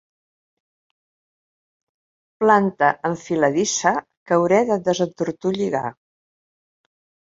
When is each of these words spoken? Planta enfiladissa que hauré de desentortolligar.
Planta 2.45 2.91
enfiladissa 3.13 3.95
que 4.03 4.39
hauré 4.41 4.67
de 4.75 4.83
desentortolligar. 4.93 5.89